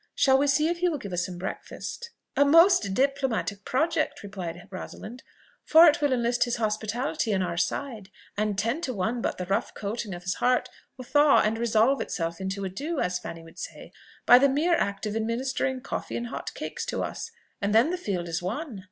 Shall 0.15 0.39
we 0.39 0.47
see 0.47 0.67
if 0.67 0.79
he 0.79 0.89
will 0.89 0.97
give 0.97 1.13
us 1.13 1.27
some 1.27 1.37
breakfast?" 1.37 2.09
"A 2.35 2.43
most 2.43 2.95
diplomatic 2.95 3.63
project!" 3.65 4.23
replied 4.23 4.67
Rosalind; 4.71 5.21
"for 5.63 5.85
it 5.85 6.01
will 6.01 6.11
enlist 6.11 6.45
his 6.45 6.55
hospitality 6.55 7.31
on 7.35 7.43
our 7.43 7.55
side, 7.55 8.09
and 8.35 8.57
ten 8.57 8.81
to 8.81 8.95
one 8.95 9.21
but 9.21 9.37
the 9.37 9.45
rough 9.45 9.75
coating 9.75 10.15
of 10.15 10.23
his 10.23 10.33
heart 10.41 10.69
will 10.97 11.05
thaw 11.05 11.41
and 11.41 11.59
resolve 11.59 12.01
itself 12.01 12.41
into 12.41 12.65
a 12.65 12.67
dew, 12.69 12.99
as 12.99 13.19
Fanny 13.19 13.43
would 13.43 13.59
say, 13.59 13.91
by 14.25 14.39
the 14.39 14.49
mere 14.49 14.73
act 14.73 15.05
of 15.05 15.15
administering 15.15 15.81
coffee 15.81 16.17
and 16.17 16.29
hot 16.29 16.51
cakes 16.55 16.83
to 16.87 17.03
us; 17.03 17.29
and 17.61 17.71
then 17.75 17.91
the 17.91 17.95
field 17.95 18.27
is 18.27 18.41
won." 18.41 18.79